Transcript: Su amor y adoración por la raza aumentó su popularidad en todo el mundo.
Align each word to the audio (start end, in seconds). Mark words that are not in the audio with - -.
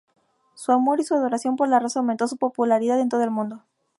Su 0.55 0.71
amor 0.71 0.99
y 0.99 1.03
adoración 1.13 1.55
por 1.55 1.67
la 1.69 1.77
raza 1.77 1.99
aumentó 1.99 2.27
su 2.27 2.35
popularidad 2.37 2.99
en 2.99 3.09
todo 3.09 3.21
el 3.23 3.29
mundo. 3.29 3.61